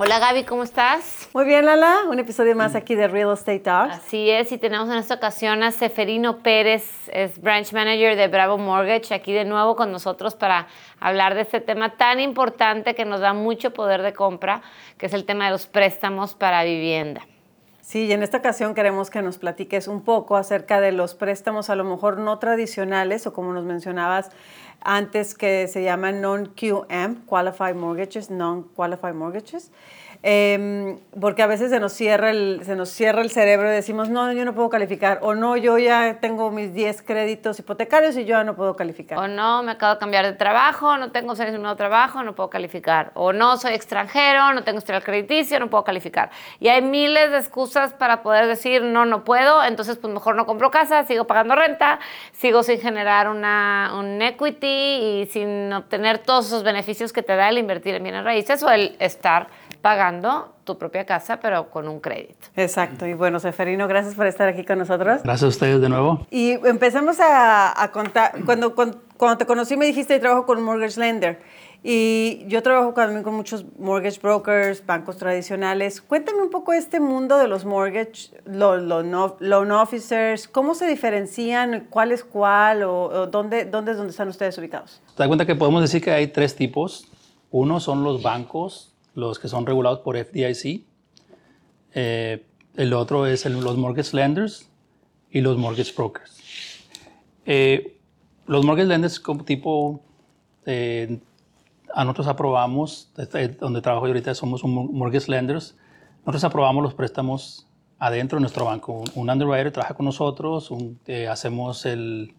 Hola 0.00 0.20
Gaby, 0.20 0.44
¿cómo 0.44 0.62
estás? 0.62 1.28
Muy 1.34 1.44
bien, 1.44 1.66
Lala. 1.66 2.04
Un 2.08 2.20
episodio 2.20 2.54
más 2.54 2.76
aquí 2.76 2.94
de 2.94 3.08
Real 3.08 3.32
Estate 3.32 3.58
Talks. 3.58 3.96
Así 3.96 4.30
es, 4.30 4.52
y 4.52 4.56
tenemos 4.56 4.88
en 4.90 4.94
esta 4.94 5.14
ocasión 5.14 5.64
a 5.64 5.72
Seferino 5.72 6.38
Pérez, 6.38 7.08
es 7.08 7.42
Branch 7.42 7.72
Manager 7.72 8.14
de 8.14 8.28
Bravo 8.28 8.58
Mortgage, 8.58 9.12
aquí 9.12 9.32
de 9.32 9.44
nuevo 9.44 9.74
con 9.74 9.90
nosotros 9.90 10.36
para 10.36 10.68
hablar 11.00 11.34
de 11.34 11.40
este 11.40 11.60
tema 11.60 11.96
tan 11.96 12.20
importante 12.20 12.94
que 12.94 13.04
nos 13.04 13.18
da 13.18 13.32
mucho 13.32 13.74
poder 13.74 14.02
de 14.02 14.12
compra, 14.12 14.62
que 14.98 15.06
es 15.06 15.14
el 15.14 15.24
tema 15.24 15.46
de 15.46 15.50
los 15.50 15.66
préstamos 15.66 16.34
para 16.34 16.62
vivienda. 16.62 17.26
Sí, 17.80 18.04
y 18.04 18.12
en 18.12 18.22
esta 18.22 18.36
ocasión 18.36 18.74
queremos 18.74 19.08
que 19.08 19.22
nos 19.22 19.38
platiques 19.38 19.88
un 19.88 20.04
poco 20.04 20.36
acerca 20.36 20.78
de 20.78 20.92
los 20.92 21.14
préstamos 21.14 21.70
a 21.70 21.74
lo 21.74 21.84
mejor 21.84 22.18
no 22.18 22.38
tradicionales 22.38 23.26
o 23.26 23.32
como 23.32 23.54
nos 23.54 23.64
mencionabas 23.64 24.30
antes 24.80 25.34
que 25.34 25.66
se 25.68 25.82
llaman 25.82 26.20
non-QM, 26.20 27.26
Qualified 27.26 27.74
Mortgages, 27.74 28.30
Non-Qualified 28.30 29.14
Mortgages. 29.14 29.70
Em, 30.24 30.98
porque 31.20 31.42
a 31.44 31.46
veces 31.46 31.70
se 31.70 31.78
nos, 31.78 31.92
cierra 31.92 32.30
el, 32.30 32.62
se 32.64 32.74
nos 32.74 32.88
cierra 32.88 33.22
el 33.22 33.30
cerebro 33.30 33.68
y 33.68 33.72
decimos, 33.72 34.08
no, 34.08 34.32
yo 34.32 34.44
no 34.44 34.52
puedo 34.52 34.68
calificar, 34.68 35.20
o 35.22 35.36
no, 35.36 35.56
yo 35.56 35.78
ya 35.78 36.18
tengo 36.20 36.50
mis 36.50 36.74
10 36.74 37.02
créditos 37.02 37.60
hipotecarios 37.60 38.16
y 38.16 38.24
yo 38.24 38.30
ya 38.30 38.42
no 38.42 38.56
puedo 38.56 38.74
calificar. 38.74 39.16
O 39.16 39.28
no, 39.28 39.62
me 39.62 39.72
acabo 39.72 39.94
de 39.94 40.00
cambiar 40.00 40.26
de 40.26 40.32
trabajo, 40.32 40.96
no 40.96 41.12
tengo 41.12 41.34
un 41.34 41.62
nuevo 41.62 41.76
trabajo, 41.76 42.24
no 42.24 42.34
puedo 42.34 42.50
calificar. 42.50 43.12
O 43.14 43.32
no, 43.32 43.56
soy 43.58 43.74
extranjero, 43.74 44.52
no 44.54 44.64
tengo 44.64 44.78
historial 44.78 45.04
crediticio, 45.04 45.60
no 45.60 45.70
puedo 45.70 45.84
calificar. 45.84 46.30
Y 46.58 46.66
hay 46.66 46.82
miles 46.82 47.30
de 47.30 47.38
excusas 47.38 47.92
para 47.92 48.22
poder 48.22 48.48
decir, 48.48 48.82
no, 48.82 49.04
no 49.04 49.22
puedo, 49.22 49.62
entonces 49.62 49.98
pues 49.98 50.12
mejor 50.12 50.34
no 50.34 50.46
compro 50.46 50.72
casa, 50.72 51.04
sigo 51.04 51.28
pagando 51.28 51.54
renta, 51.54 52.00
sigo 52.32 52.64
sin 52.64 52.80
generar 52.80 53.28
una, 53.28 53.92
un 53.96 54.20
equity 54.20 54.67
y 54.68 55.26
sin 55.26 55.72
obtener 55.72 56.18
todos 56.18 56.46
esos 56.46 56.62
beneficios 56.62 57.12
que 57.12 57.22
te 57.22 57.36
da 57.36 57.48
el 57.48 57.58
invertir 57.58 57.94
en 57.94 58.02
bienes 58.02 58.24
raíces 58.24 58.62
o 58.62 58.70
el 58.70 58.96
estar 58.98 59.48
pagando 59.82 60.52
tu 60.64 60.76
propia 60.76 61.06
casa, 61.06 61.40
pero 61.40 61.70
con 61.70 61.88
un 61.88 62.00
crédito. 62.00 62.48
Exacto. 62.56 63.06
Y 63.06 63.14
bueno, 63.14 63.40
Seferino, 63.40 63.88
gracias 63.88 64.14
por 64.14 64.26
estar 64.26 64.48
aquí 64.48 64.64
con 64.64 64.78
nosotros. 64.78 65.22
Gracias 65.22 65.42
a 65.42 65.48
ustedes 65.48 65.80
de 65.80 65.88
nuevo. 65.88 66.26
Y 66.30 66.52
empezamos 66.66 67.18
a, 67.20 67.90
contar, 67.92 68.32
cuando, 68.44 68.74
cuando, 68.74 69.38
te 69.38 69.46
conocí 69.46 69.76
me 69.76 69.86
dijiste 69.86 70.14
que 70.14 70.20
trabajo 70.20 70.46
con 70.46 70.62
Mortgage 70.62 71.00
Lender. 71.00 71.40
Y 71.82 72.44
yo 72.48 72.62
trabajo 72.62 72.92
también 72.92 73.22
con 73.22 73.34
muchos 73.34 73.64
mortgage 73.78 74.18
brokers, 74.20 74.84
bancos 74.84 75.16
tradicionales. 75.16 76.00
Cuéntame 76.02 76.42
un 76.42 76.50
poco 76.50 76.72
este 76.72 76.98
mundo 76.98 77.38
de 77.38 77.46
los 77.46 77.64
mortgage, 77.64 78.30
los 78.44 78.82
loan 78.82 79.70
officers, 79.72 80.48
cómo 80.48 80.74
se 80.74 80.88
diferencian, 80.88 81.86
cuál 81.88 82.10
es 82.10 82.24
cuál 82.24 82.82
o, 82.82 83.28
dónde, 83.28 83.64
dónde 83.64 83.92
es 83.92 83.96
donde 83.96 84.10
están 84.10 84.28
ustedes 84.28 84.58
ubicados. 84.58 85.00
Te 85.14 85.22
das 85.22 85.28
cuenta 85.28 85.46
que 85.46 85.54
podemos 85.54 85.80
decir 85.80 86.02
que 86.02 86.10
hay 86.10 86.26
tres 86.26 86.56
tipos. 86.56 87.06
Uno 87.50 87.78
son 87.80 88.02
los 88.02 88.22
bancos 88.22 88.94
los 89.18 89.38
que 89.38 89.48
son 89.48 89.66
regulados 89.66 90.00
por 90.00 90.16
FDIC. 90.16 90.84
Eh, 91.94 92.46
el 92.76 92.92
otro 92.92 93.26
es 93.26 93.44
los 93.46 93.76
mortgage 93.76 94.14
lenders 94.16 94.68
y 95.30 95.40
los 95.40 95.58
mortgage 95.58 95.92
brokers. 95.92 96.38
Eh, 97.44 97.98
los 98.46 98.64
mortgage 98.64 98.88
lenders 98.88 99.18
como 99.18 99.44
tipo, 99.44 100.00
eh, 100.66 101.18
a 101.94 102.04
nosotros 102.04 102.26
aprobamos, 102.28 103.12
este, 103.16 103.48
donde 103.48 103.80
trabajo 103.80 104.06
yo 104.06 104.12
ahorita 104.12 104.34
somos 104.34 104.64
un 104.64 104.96
mortgage 104.96 105.30
lenders, 105.30 105.76
nosotros 106.20 106.44
aprobamos 106.44 106.82
los 106.82 106.94
préstamos 106.94 107.66
adentro 107.98 108.36
de 108.36 108.40
nuestro 108.40 108.64
banco. 108.64 109.02
Un 109.14 109.30
underwriter 109.30 109.72
trabaja 109.72 109.94
con 109.94 110.06
nosotros, 110.06 110.70
hacemos 111.28 111.86
el, 111.86 112.34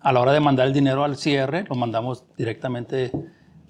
a 0.00 0.12
la 0.12 0.20
hora 0.20 0.32
de 0.32 0.40
mandar 0.40 0.66
el 0.66 0.72
dinero 0.72 1.04
al 1.04 1.16
cierre, 1.16 1.64
lo 1.68 1.74
mandamos 1.74 2.24
directamente 2.36 3.10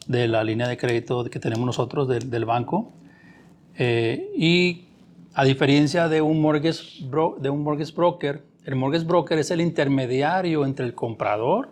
de 0.07 0.29
la 0.29 0.45
línea 0.45 0.69
de 0.69 0.77
crédito 0.77 1.25
que 1.25 1.39
tenemos 1.39 1.67
nosotros 1.67 2.09
del, 2.09 2.45
banco. 2.45 2.93
Eh, 3.77 4.33
y 4.37 4.85
a 5.35 5.45
diferencia 5.45 6.09
de 6.09 6.21
un, 6.21 6.41
mortgage 6.41 7.05
de 7.41 7.51
un 7.51 7.63
mortgage 7.63 7.93
broker, 7.93 8.43
el 8.65 8.77
mortgage 8.77 9.05
broker 9.05 9.39
es 9.39 9.51
el 9.51 9.61
intermediario 9.61 10.65
entre 10.65 10.87
el 10.87 10.95
comprador 10.95 11.71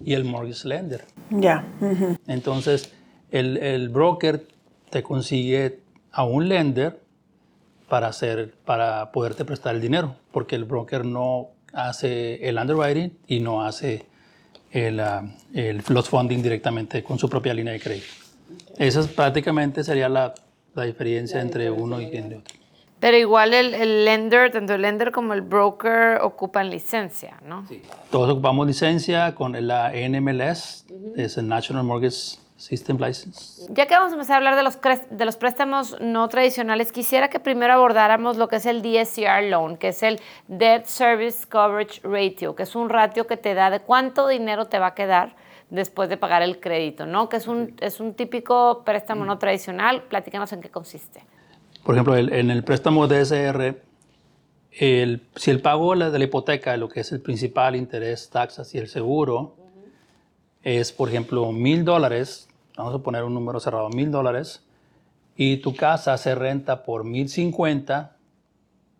y 0.00 0.14
el 0.14 0.24
mortgage 0.24 0.68
lender. 0.68 1.04
Ya. 1.30 1.66
Entonces, 2.26 2.92
el, 3.30 3.56
el, 3.58 3.88
broker 3.88 4.46
te 4.90 5.02
consigue 5.02 5.80
a 6.12 6.24
un 6.24 6.48
lender 6.48 7.00
para, 7.88 8.08
hacer, 8.08 8.54
para 8.64 9.12
poderte 9.12 9.44
prestar 9.44 9.74
el 9.74 9.80
dinero, 9.80 10.16
porque 10.32 10.56
el 10.56 10.64
broker 10.64 11.04
no 11.04 11.50
hace 11.72 12.48
el 12.48 12.58
underwriting 12.58 13.16
y 13.26 13.40
no 13.40 13.64
hace 13.64 14.06
el, 14.70 15.00
uh, 15.00 15.28
el, 15.52 15.82
los 15.88 16.08
funding 16.08 16.42
directamente 16.42 17.02
con 17.02 17.18
su 17.18 17.28
propia 17.28 17.54
línea 17.54 17.72
de 17.72 17.80
crédito. 17.80 18.06
Esa 18.76 19.00
es, 19.00 19.08
prácticamente 19.08 19.84
sería 19.84 20.08
la, 20.08 20.34
la 20.74 20.84
diferencia 20.84 21.40
entre 21.40 21.70
uno 21.70 22.00
y 22.00 22.06
el 22.16 22.34
otro. 22.34 22.53
Pero 23.04 23.18
igual 23.18 23.52
el, 23.52 23.74
el, 23.74 24.06
lender, 24.06 24.50
tanto 24.50 24.72
el 24.72 24.80
lender 24.80 25.12
como 25.12 25.34
el 25.34 25.42
broker 25.42 26.22
ocupan 26.22 26.70
licencia, 26.70 27.36
¿no? 27.44 27.66
Sí. 27.68 27.82
Todos 28.10 28.30
ocupamos 28.30 28.66
licencia 28.66 29.34
con 29.34 29.52
la 29.66 29.92
NMLS, 29.92 30.86
es 31.14 31.36
el 31.36 31.46
National 31.46 31.84
Mortgage 31.84 32.38
System 32.56 32.96
License. 32.96 33.66
Ya 33.74 33.84
que 33.84 33.92
vamos 33.92 34.12
a 34.12 34.14
empezar 34.14 34.36
a 34.36 34.36
hablar 34.38 34.56
de 34.56 34.62
los, 34.62 34.78
de 35.10 35.24
los 35.26 35.36
préstamos 35.36 36.00
no 36.00 36.26
tradicionales, 36.30 36.92
quisiera 36.92 37.28
que 37.28 37.40
primero 37.40 37.74
abordáramos 37.74 38.38
lo 38.38 38.48
que 38.48 38.56
es 38.56 38.64
el 38.64 38.80
DSCR 38.80 39.50
Loan, 39.50 39.76
que 39.76 39.88
es 39.88 40.02
el 40.02 40.18
Debt 40.48 40.86
Service 40.86 41.46
Coverage 41.46 42.00
Ratio, 42.04 42.54
que 42.54 42.62
es 42.62 42.74
un 42.74 42.88
ratio 42.88 43.26
que 43.26 43.36
te 43.36 43.52
da 43.52 43.68
de 43.68 43.80
cuánto 43.80 44.28
dinero 44.28 44.64
te 44.64 44.78
va 44.78 44.86
a 44.86 44.94
quedar 44.94 45.36
después 45.68 46.08
de 46.08 46.16
pagar 46.16 46.40
el 46.40 46.58
crédito, 46.58 47.04
¿no? 47.04 47.28
Que 47.28 47.36
es 47.36 47.48
un, 47.48 47.76
es 47.82 48.00
un 48.00 48.14
típico 48.14 48.80
préstamo 48.82 49.26
no 49.26 49.36
tradicional. 49.36 50.04
Platícanos 50.04 50.54
en 50.54 50.62
qué 50.62 50.70
consiste. 50.70 51.22
Por 51.84 51.94
ejemplo, 51.94 52.16
en 52.16 52.50
el 52.50 52.64
préstamo 52.64 53.06
DSR, 53.06 53.82
el, 54.72 55.28
si 55.36 55.50
el 55.50 55.60
pago 55.60 55.94
de 55.94 56.18
la 56.18 56.24
hipoteca, 56.24 56.76
lo 56.78 56.88
que 56.88 57.00
es 57.00 57.12
el 57.12 57.20
principal, 57.20 57.76
interés, 57.76 58.30
taxas 58.30 58.74
y 58.74 58.78
el 58.78 58.88
seguro, 58.88 59.56
es, 60.62 60.92
por 60.92 61.10
ejemplo, 61.10 61.52
mil 61.52 61.84
dólares, 61.84 62.48
vamos 62.76 62.94
a 62.94 62.98
poner 62.98 63.22
un 63.22 63.34
número 63.34 63.60
cerrado, 63.60 63.90
mil 63.90 64.10
dólares, 64.10 64.64
y 65.36 65.58
tu 65.58 65.76
casa 65.76 66.16
se 66.16 66.34
renta 66.34 66.84
por 66.84 67.04
mil 67.04 67.28
cincuenta, 67.28 68.16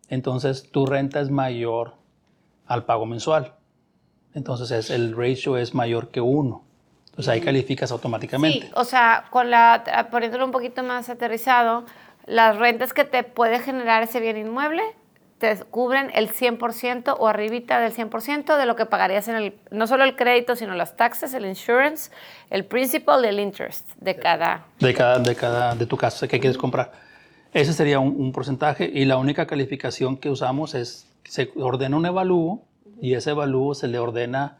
entonces 0.07 0.69
tu 0.69 0.85
renta 0.85 1.19
es 1.21 1.31
mayor 1.31 1.95
al 2.67 2.85
pago 2.85 3.07
mensual. 3.07 3.55
Entonces 4.35 4.69
es, 4.69 4.91
el 4.91 5.15
ratio 5.17 5.57
es 5.57 5.73
mayor 5.73 6.09
que 6.09 6.21
uno. 6.21 6.63
Entonces 7.05 7.29
ahí 7.29 7.41
calificas 7.41 7.91
automáticamente. 7.91 8.67
Sí, 8.67 8.71
o 8.75 8.83
sea, 8.83 9.25
con 9.31 9.49
la, 9.49 10.07
poniéndolo 10.11 10.45
un 10.45 10.51
poquito 10.51 10.83
más 10.83 11.09
aterrizado, 11.09 11.85
las 12.25 12.57
rentas 12.57 12.93
que 12.93 13.03
te 13.03 13.23
puede 13.23 13.59
generar 13.59 14.03
ese 14.03 14.19
bien 14.19 14.37
inmueble 14.37 14.83
te 15.37 15.57
cubren 15.65 16.11
el 16.13 16.29
100% 16.29 17.15
o 17.19 17.27
arribita 17.27 17.79
del 17.79 17.93
100% 17.93 18.57
de 18.57 18.65
lo 18.65 18.75
que 18.75 18.85
pagarías 18.85 19.27
en 19.27 19.35
el, 19.35 19.55
no 19.69 19.85
solo 19.85 20.05
el 20.05 20.15
crédito, 20.15 20.55
sino 20.55 20.73
las 20.75 20.95
taxes, 20.95 21.33
el 21.33 21.45
insurance, 21.45 22.09
el 22.49 22.63
principal 22.65 23.25
y 23.25 23.27
el 23.27 23.39
interest 23.39 23.89
de 23.97 24.15
cada... 24.15 24.65
De 24.79 24.93
cada, 24.93 25.19
de 25.19 25.35
cada, 25.35 25.75
de 25.75 25.85
tu 25.85 25.97
casa 25.97 26.27
que 26.27 26.39
quieres 26.39 26.57
comprar. 26.57 26.93
Ese 27.53 27.73
sería 27.73 27.99
un, 27.99 28.31
porcentaje 28.31 28.89
y 28.91 29.05
la 29.05 29.17
única 29.17 29.45
calificación 29.45 30.17
que 30.17 30.29
usamos 30.29 30.73
es, 30.73 31.13
se 31.25 31.51
ordena 31.55 31.97
un 31.97 32.05
evalúo 32.05 32.63
y 33.01 33.13
ese 33.13 33.31
evalúo 33.31 33.75
se 33.75 33.87
le 33.87 33.99
ordena 33.99 34.57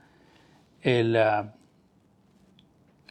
el, 0.82 1.16
ah, 1.16 1.54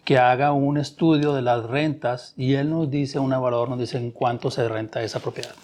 que 0.04 0.18
haga 0.18 0.52
un 0.52 0.76
estudio 0.76 1.32
de 1.32 1.42
las 1.42 1.64
rentas 1.64 2.34
y 2.36 2.54
él 2.54 2.70
nos 2.70 2.90
dice, 2.90 3.18
un 3.18 3.32
evaluador 3.32 3.70
nos 3.70 3.78
dice 3.78 3.96
en 3.96 4.10
cuánto 4.10 4.50
se 4.50 4.68
renta 4.68 5.02
esa 5.02 5.20
propiedad. 5.20 5.54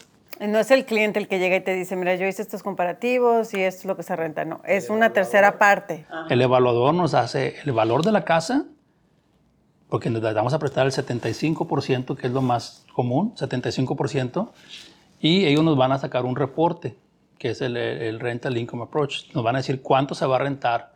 No 0.41 0.59
es 0.59 0.71
el 0.71 0.87
cliente 0.87 1.19
el 1.19 1.29
que 1.29 1.39
llega 1.39 1.57
y 1.57 1.61
te 1.61 1.75
dice, 1.75 1.97
mira, 1.97 2.15
yo 2.15 2.27
hice 2.27 2.41
estos 2.41 2.63
comparativos 2.63 3.53
y 3.53 3.61
esto 3.61 3.81
es 3.81 3.85
lo 3.85 3.97
que 3.97 4.03
se 4.03 4.17
renta. 4.17 4.47
No, 4.47 4.63
es 4.65 4.89
una 4.89 5.13
tercera 5.13 5.59
parte. 5.59 6.07
El 6.31 6.41
evaluador 6.41 6.95
nos 6.95 7.13
hace 7.13 7.57
el 7.63 7.73
valor 7.73 8.03
de 8.03 8.13
la 8.13 8.25
casa, 8.25 8.65
porque 9.91 10.09
nos 10.09 10.23
vamos 10.23 10.55
a 10.55 10.59
prestar 10.59 10.87
el 10.87 10.93
75%, 10.93 12.17
que 12.17 12.27
es 12.27 12.33
lo 12.33 12.41
más 12.41 12.87
común, 12.95 13.35
75%, 13.35 14.51
y 15.21 15.45
ellos 15.45 15.63
nos 15.63 15.77
van 15.77 15.93
a 15.93 15.99
sacar 15.99 16.25
un 16.25 16.37
reporte, 16.37 16.97
que 17.37 17.51
es 17.51 17.61
el, 17.61 17.77
el 17.77 18.19
Rental 18.19 18.57
Income 18.57 18.85
Approach. 18.85 19.35
Nos 19.35 19.45
van 19.45 19.57
a 19.57 19.59
decir 19.59 19.83
cuánto 19.83 20.15
se 20.15 20.25
va 20.25 20.37
a 20.37 20.39
rentar 20.39 20.95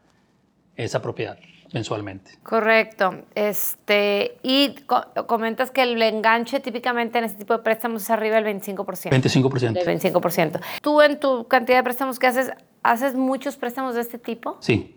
esa 0.75 1.02
propiedad. 1.02 1.37
Mensualmente. 1.75 2.31
Correcto. 2.43 3.15
Este, 3.35 4.38
y 4.43 4.75
co- 4.87 5.05
comentas 5.26 5.71
que 5.71 5.82
el 5.82 6.00
enganche 6.00 6.61
típicamente 6.61 7.19
en 7.19 7.25
este 7.25 7.38
tipo 7.38 7.53
de 7.56 7.62
préstamos 7.62 8.03
es 8.03 8.11
arriba 8.11 8.37
del 8.41 8.44
25%. 8.47 9.11
25%. 9.11 9.73
Del 9.73 9.87
25%. 10.00 10.61
Tú 10.81 11.03
en 11.03 11.21
tu 11.21 11.47
cantidad 11.49 11.79
de 11.79 11.82
préstamos 11.85 12.19
que 12.19 12.26
haces, 12.29 12.53
¿haces 12.82 13.15
muchos 13.15 13.56
préstamos 13.56 13.94
de 13.94 14.00
este 14.00 14.19
tipo? 14.19 14.56
Sí. 14.61 14.97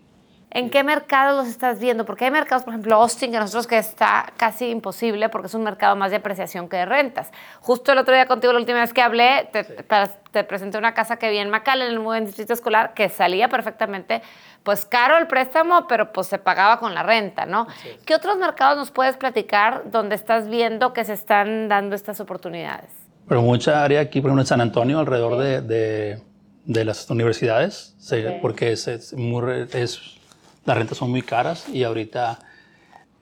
¿En 0.50 0.70
qué 0.70 0.82
mercados 0.82 1.36
los 1.36 1.48
estás 1.48 1.78
viendo? 1.78 2.06
Porque 2.06 2.24
hay 2.24 2.30
mercados, 2.30 2.62
por 2.64 2.72
ejemplo, 2.72 2.94
Austin, 2.94 3.30
que 3.30 3.38
nosotros 3.38 3.66
que 3.66 3.76
está 3.76 4.32
casi 4.38 4.70
imposible 4.70 5.28
porque 5.28 5.48
es 5.48 5.52
un 5.54 5.62
mercado 5.62 5.94
más 5.94 6.10
de 6.10 6.16
apreciación 6.16 6.70
que 6.70 6.78
de 6.78 6.86
rentas. 6.86 7.30
Justo 7.60 7.92
el 7.92 7.98
otro 7.98 8.14
día 8.14 8.24
contigo, 8.24 8.54
la 8.54 8.58
última 8.60 8.80
vez 8.80 8.94
que 8.94 9.02
hablé, 9.02 9.50
te, 9.52 9.62
te- 9.64 9.84
te 10.30 10.44
presenté 10.44 10.78
una 10.78 10.94
casa 10.94 11.18
que 11.18 11.28
vi 11.28 11.36
en 11.36 11.50
McAllen, 11.50 11.88
en 11.88 11.92
el 11.92 11.98
muy 11.98 12.06
buen 12.06 12.24
distrito 12.24 12.54
escolar, 12.54 12.94
que 12.94 13.10
salía 13.10 13.50
perfectamente, 13.50 14.22
pues 14.68 14.84
caro 14.84 15.16
el 15.16 15.26
préstamo, 15.26 15.86
pero 15.88 16.12
pues 16.12 16.26
se 16.26 16.36
pagaba 16.36 16.78
con 16.78 16.94
la 16.94 17.02
renta, 17.02 17.46
¿no? 17.46 17.66
¿Qué 18.04 18.14
otros 18.14 18.36
mercados 18.36 18.76
nos 18.76 18.90
puedes 18.90 19.16
platicar 19.16 19.90
donde 19.90 20.14
estás 20.14 20.46
viendo 20.46 20.92
que 20.92 21.06
se 21.06 21.14
están 21.14 21.68
dando 21.70 21.96
estas 21.96 22.20
oportunidades? 22.20 22.90
Pero 23.26 23.40
mucha 23.40 23.82
área 23.82 24.00
aquí, 24.02 24.20
por 24.20 24.28
ejemplo, 24.28 24.42
en 24.42 24.46
San 24.46 24.60
Antonio, 24.60 24.98
alrededor 24.98 25.38
de, 25.38 25.62
de- 25.62 26.22
de 26.66 26.84
las 26.84 27.08
universidades, 27.08 27.94
se- 27.98 28.40
porque 28.42 28.72
es, 28.72 28.86
es 28.88 29.14
muy 29.14 29.66
es- 29.72 30.18
las 30.66 30.76
rentas 30.76 30.98
son 30.98 31.08
muy 31.12 31.22
caras 31.22 31.66
y 31.70 31.84
ahorita 31.84 32.38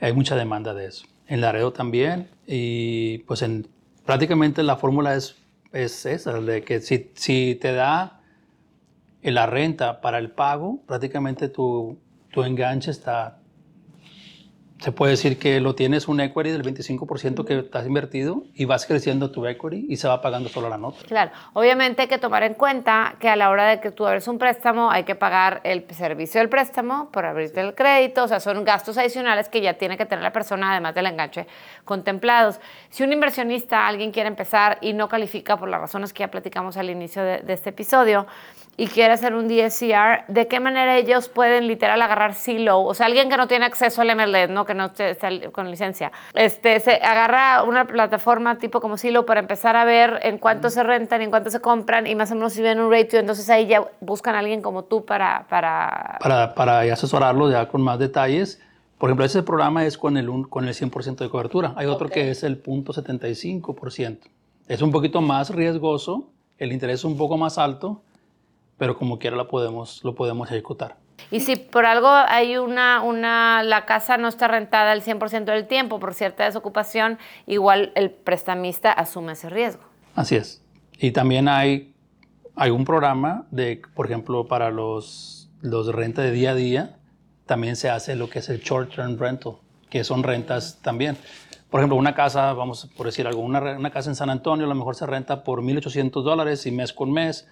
hay 0.01 0.13
mucha 0.15 0.35
demanda 0.35 0.75
de 0.75 0.87
eso. 0.87 1.07
En 1.29 1.41
Laredo 1.43 1.73
también, 1.73 2.29
y 2.45 3.19
pues 3.19 3.43
en, 3.43 3.69
prácticamente 4.05 4.65
la 4.65 4.75
fórmula 4.75 5.15
es, 5.15 5.37
es 5.73 6.07
esa, 6.07 6.41
de 6.41 6.63
que 6.65 6.81
si, 6.81 7.13
si 7.15 7.55
te 7.55 7.73
da 7.73 8.16
la 9.31 9.47
renta 9.47 10.01
para 10.01 10.19
el 10.19 10.31
pago, 10.31 10.83
prácticamente 10.87 11.49
tu, 11.49 11.99
tu 12.31 12.43
enganche 12.43 12.91
está 12.91 13.39
se 14.79 14.93
puede 14.93 15.13
decir 15.13 15.39
que 15.39 15.61
lo 15.61 15.75
tienes 15.75 16.07
un 16.07 16.21
equity 16.21 16.51
del 16.51 16.63
25% 16.63 17.47
que 17.47 17.59
estás 17.61 17.87
invertido 17.87 18.43
y 18.55 18.67
vas 18.67 18.85
creciendo 18.85 19.31
tu 19.31 19.47
equity 19.47 19.87
y 19.89 19.97
se 19.97 20.07
va 20.07 20.21
pagando 20.21 20.49
solo 20.49 20.69
la 20.69 20.77
nota. 20.77 20.99
Claro, 21.07 21.31
obviamente 21.55 22.03
hay 22.03 22.09
que 22.09 22.19
tomar 22.19 22.43
en 22.43 22.55
cuenta 22.55 23.17
que 23.19 23.29
a 23.29 23.37
la 23.37 23.49
hora 23.49 23.69
de 23.69 23.81
que 23.81 23.91
tú 23.91 24.07
abres 24.07 24.29
un 24.29 24.39
préstamo 24.39 24.91
hay 24.91 25.05
que 25.05 25.15
pagar 25.15 25.61
el 25.65 25.87
servicio 25.91 26.41
del 26.41 26.51
préstamo 26.51 27.11
por 27.11 27.25
abrirte 27.25 27.61
el 27.61 27.75
crédito, 27.75 28.25
o 28.25 28.29
sea, 28.29 28.39
son 28.39 28.65
gastos 28.65 28.99
adicionales 28.99 29.49
que 29.49 29.63
ya 29.63 29.75
tiene 29.75 29.97
que 29.97 30.05
tener 30.05 30.23
la 30.23 30.33
persona 30.33 30.73
además 30.73 30.95
del 30.95 31.07
enganche 31.07 31.47
contemplados. 31.85 32.61
Si 32.91 33.03
un 33.03 33.13
inversionista, 33.13 33.87
alguien 33.87 34.13
quiere 34.13 34.29
empezar 34.29 34.79
y 34.83 34.93
no 34.93 35.09
califica 35.09 35.57
por 35.57 35.69
las 35.69 35.81
razones 35.81 36.13
que 36.13 36.21
ya 36.21 36.31
platicamos 36.31 36.77
al 36.77 36.91
inicio 36.91 37.23
de, 37.23 37.39
de 37.39 37.53
este 37.55 37.71
episodio 37.71 38.27
y 38.79 38.89
quiere 38.89 39.15
hacer 39.15 39.35
un 39.35 39.49
DSCR, 39.49 40.25
¿de 40.29 40.47
qué 40.49 40.61
manera 40.61 40.97
ellos 40.99 41.29
pueden 41.29 41.67
literal 41.67 42.03
agarrar 42.03 42.35
CLO? 42.35 42.81
O 42.83 42.93
sea, 42.95 43.07
alguien 43.07 43.31
que 43.31 43.37
no 43.39 43.49
tiene 43.49 43.65
acceso 43.65 44.03
al 44.03 44.15
MLS, 44.15 44.51
¿no? 44.51 44.65
que 44.67 44.75
no 44.75 44.91
está 44.95 45.29
con 45.53 45.71
licencia, 45.71 46.13
este, 46.35 46.79
se 46.81 46.97
agarra 46.97 47.63
una 47.63 47.87
plataforma 47.87 48.59
tipo 48.59 48.81
como 48.81 48.97
Silo 48.99 49.25
para 49.25 49.41
empezar 49.41 49.77
a 49.77 49.85
ver 49.85 50.21
en 50.23 50.39
cuánto 50.39 50.69
se 50.69 50.83
rentan 50.83 51.23
y 51.23 51.25
en 51.25 51.31
cuánto 51.31 51.51
se 51.51 51.61
compran 51.61 52.07
y 52.07 52.15
más 52.15 52.31
o 52.33 52.35
menos 52.35 52.53
si 52.53 52.61
ven 52.63 52.79
un 52.81 52.91
ratio, 52.93 53.19
entonces 53.19 53.49
ahí 53.49 53.67
ya 53.67 53.83
buscan 54.01 54.35
a 54.35 54.41
alguien 54.41 54.61
como 54.61 54.85
tú 54.85 55.05
para... 55.05 55.47
para... 55.49 56.19
Para, 56.21 56.55
para 56.55 56.81
asesorarlo 56.81 57.51
ya 57.51 57.69
con 57.69 57.81
más 57.81 57.99
detalles, 57.99 58.61
por 58.99 59.09
ejemplo, 59.11 59.25
ese 59.27 59.43
programa 59.43 59.85
es 59.85 59.97
con 59.99 60.17
el, 60.17 60.29
un- 60.29 60.45
con 60.45 60.67
el 60.69 60.75
100% 60.75 61.17
de 61.17 61.29
cobertura. 61.29 61.73
Hay 61.77 61.87
otro 61.87 62.09
que 62.09 62.31
es 62.31 62.43
el 62.43 62.63
0.75%. 62.63 64.19
Es 64.69 64.83
un 64.83 64.91
poquito 64.91 65.21
más 65.21 65.51
riesgoso, 65.51 66.31
el 66.59 66.73
interés 66.73 67.01
es 67.01 67.05
un 67.05 67.17
poco 67.17 67.37
más 67.37 67.59
alto, 67.59 68.03
pero 68.79 68.97
como 68.97 69.19
quiera 69.19 69.37
lo 69.37 69.49
podemos, 69.49 70.03
lo 70.05 70.15
podemos 70.15 70.51
ejecutar. 70.51 70.97
Y 71.31 71.41
si 71.41 71.57
por 71.57 71.87
algo 71.87 72.09
hay 72.09 72.57
una, 72.57 73.03
una, 73.03 73.63
la 73.63 73.85
casa 73.85 74.17
no 74.17 74.29
está 74.29 74.49
rentada 74.49 74.93
el 74.93 75.03
100% 75.03 75.45
del 75.45 75.67
tiempo 75.67 75.99
por 75.99 76.15
cierta 76.15 76.45
desocupación, 76.45 77.19
igual 77.47 77.93
el 77.95 78.11
prestamista 78.11 78.93
asume 78.93 79.33
ese 79.33 79.49
riesgo. 79.49 79.83
Así 80.15 80.37
es. 80.37 80.63
Y 80.99 81.11
también 81.11 81.49
hay, 81.49 81.95
hay 82.55 82.71
un 82.71 82.85
programa 82.85 83.47
de, 83.51 83.83
por 83.95 84.07
ejemplo, 84.07 84.47
para 84.47 84.71
los, 84.71 85.51
los 85.63 85.89
rentas 85.89 86.25
de 86.25 86.31
día 86.31 86.51
a 86.51 86.55
día, 86.55 86.97
también 87.45 87.77
se 87.77 87.91
hace 87.91 88.17
lo 88.17 88.31
que 88.31 88.39
es 88.39 88.49
el 88.49 88.61
short 88.61 88.95
term 88.95 89.19
rental, 89.19 89.57
que 89.91 90.05
son 90.05 90.23
rentas 90.23 90.81
también. 90.83 91.17
Por 91.71 91.81
ejemplo, 91.81 91.97
una 91.97 92.15
casa, 92.15 92.53
vamos 92.53 92.89
por 92.97 93.07
decir 93.07 93.27
algo, 93.27 93.41
una, 93.41 93.61
una 93.77 93.91
casa 93.91 94.11
en 94.11 94.17
San 94.17 94.31
Antonio 94.31 94.67
a 94.67 94.69
lo 94.69 94.75
mejor 94.75 94.95
se 94.95 95.07
renta 95.07 95.43
por 95.43 95.63
1.800 95.63 96.23
dólares 96.23 96.67
y 96.67 96.71
mes 96.71 96.93
con 96.93 97.13
mes, 97.13 97.49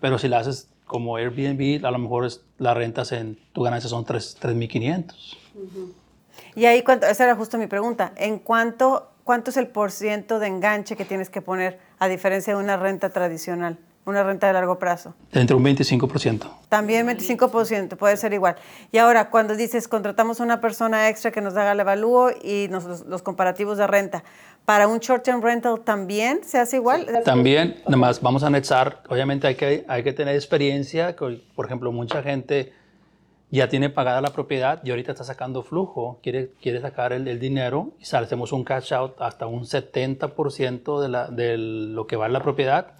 pero 0.00 0.18
si 0.18 0.28
la 0.28 0.38
haces 0.38 0.68
como 0.86 1.16
Airbnb, 1.16 1.84
a 1.86 1.90
lo 1.90 1.98
mejor 1.98 2.24
es, 2.26 2.42
las 2.58 2.76
rentas 2.76 3.12
en 3.12 3.38
tu 3.52 3.62
ganancia 3.62 3.88
son 3.88 4.04
tres- 4.04 4.36
3.500. 4.40 5.36
Y 6.56 6.64
ahí, 6.66 6.82
cuánto, 6.82 7.06
esa 7.06 7.24
era 7.24 7.36
justo 7.36 7.58
mi 7.58 7.66
pregunta. 7.68 8.12
¿En 8.16 8.38
cuánto, 8.38 9.10
cuánto 9.24 9.50
es 9.50 9.56
el 9.56 9.68
porciento 9.68 10.38
de 10.40 10.48
enganche 10.48 10.96
que 10.96 11.04
tienes 11.04 11.30
que 11.30 11.42
poner 11.42 11.78
a 11.98 12.08
diferencia 12.08 12.54
de 12.56 12.60
una 12.62 12.76
renta 12.76 13.10
tradicional, 13.10 13.78
una 14.06 14.22
renta 14.24 14.46
de 14.46 14.52
largo 14.54 14.78
plazo? 14.78 15.14
Entre 15.32 15.54
un 15.54 15.64
25%. 15.64 16.50
También 16.68 17.06
25%, 17.06 17.96
puede 17.96 18.16
ser 18.16 18.32
igual. 18.32 18.56
Y 18.92 18.98
ahora, 18.98 19.30
cuando 19.30 19.54
dices, 19.54 19.86
contratamos 19.88 20.40
a 20.40 20.44
una 20.44 20.60
persona 20.60 21.08
extra 21.08 21.30
que 21.30 21.40
nos 21.40 21.56
haga 21.56 21.72
el 21.72 21.80
evalúo 21.80 22.30
y 22.42 22.68
nos- 22.70 22.84
los, 22.84 23.06
los 23.06 23.22
comparativos 23.22 23.78
de 23.78 23.86
renta, 23.86 24.24
¿para 24.64 24.88
un 24.88 24.98
short-term 25.00 25.42
rental 25.42 25.80
también 25.84 26.40
se 26.44 26.58
hace 26.58 26.76
igual? 26.76 27.06
También, 27.24 27.76
nada 27.84 27.96
más 27.98 28.20
vamos 28.20 28.42
a 28.42 28.46
anexar, 28.48 29.02
obviamente 29.08 29.46
hay 29.46 29.54
que, 29.54 29.84
hay 29.88 30.02
que 30.02 30.12
tener 30.12 30.34
experiencia, 30.34 31.14
que, 31.14 31.42
por 31.54 31.66
ejemplo, 31.66 31.92
mucha 31.92 32.22
gente 32.22 32.72
ya 33.52 33.68
tiene 33.68 33.90
pagada 33.90 34.20
la 34.20 34.30
propiedad 34.30 34.80
y 34.84 34.90
ahorita 34.90 35.10
está 35.12 35.24
sacando 35.24 35.62
flujo, 35.64 36.20
quiere, 36.22 36.52
quiere 36.62 36.80
sacar 36.80 37.12
el, 37.12 37.26
el 37.26 37.40
dinero 37.40 37.90
y 37.98 38.04
hacemos 38.16 38.52
un 38.52 38.62
cash 38.64 38.92
out 38.94 39.16
hasta 39.20 39.46
un 39.48 39.64
70% 39.64 41.00
de, 41.00 41.08
la, 41.08 41.26
de 41.28 41.58
lo 41.58 42.06
que 42.06 42.14
vale 42.16 42.32
la 42.32 42.42
propiedad. 42.42 42.92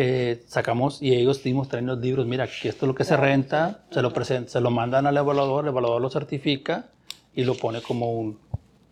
Eh, 0.00 0.44
sacamos 0.46 1.02
y 1.02 1.12
ellos 1.12 1.42
dimos 1.42 1.68
traen 1.68 1.86
los 1.86 1.98
libros, 1.98 2.24
mira, 2.24 2.44
aquí 2.44 2.68
esto 2.68 2.86
es 2.86 2.88
lo 2.88 2.94
que 2.94 3.02
se 3.02 3.16
renta, 3.16 3.80
se 3.90 4.00
lo, 4.00 4.12
present- 4.12 4.46
se 4.46 4.60
lo 4.60 4.70
mandan 4.70 5.08
al 5.08 5.16
evaluador, 5.16 5.64
el 5.64 5.70
evaluador 5.70 6.00
lo 6.00 6.08
certifica 6.08 6.84
y 7.34 7.42
lo 7.42 7.56
pone 7.56 7.82
como 7.82 8.12
un, 8.12 8.38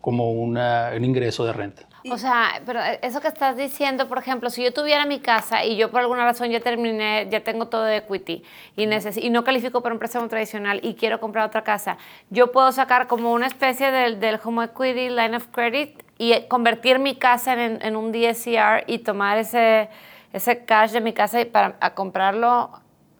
como 0.01 0.33
un 0.33 0.57
ingreso 1.01 1.45
de 1.45 1.53
renta. 1.53 1.83
O 2.11 2.17
sea, 2.17 2.61
pero 2.65 2.81
eso 3.01 3.21
que 3.21 3.29
estás 3.29 3.55
diciendo, 3.55 4.09
por 4.09 4.17
ejemplo, 4.17 4.49
si 4.49 4.61
yo 4.65 4.73
tuviera 4.73 5.05
mi 5.05 5.19
casa 5.19 5.63
y 5.63 5.77
yo 5.77 5.89
por 5.91 6.01
alguna 6.01 6.25
razón 6.25 6.49
ya 6.49 6.59
terminé, 6.59 7.27
ya 7.31 7.41
tengo 7.41 7.67
todo 7.69 7.83
de 7.83 7.97
equity 7.97 8.43
y, 8.75 8.85
neces- 8.85 9.21
y 9.23 9.29
no 9.29 9.45
califico 9.45 9.81
para 9.81 9.93
un 9.93 9.99
préstamo 9.99 10.27
tradicional 10.27 10.81
y 10.83 10.95
quiero 10.95 11.21
comprar 11.21 11.45
otra 11.47 11.63
casa, 11.63 11.97
yo 12.29 12.51
puedo 12.51 12.69
sacar 12.73 13.07
como 13.07 13.31
una 13.31 13.47
especie 13.47 13.91
del, 13.91 14.19
del 14.19 14.39
home 14.43 14.65
equity 14.65 15.07
line 15.09 15.37
of 15.37 15.47
credit 15.53 16.03
y 16.17 16.33
convertir 16.49 16.99
mi 16.99 17.15
casa 17.15 17.53
en, 17.53 17.81
en 17.81 17.95
un 17.95 18.11
DSCR 18.11 18.83
y 18.87 18.99
tomar 18.99 19.37
ese, 19.37 19.87
ese 20.33 20.65
cash 20.65 20.91
de 20.91 21.01
mi 21.01 21.13
casa 21.13 21.41
y 21.41 21.45
para 21.45 21.77
a 21.79 21.93
comprarlo 21.93 22.71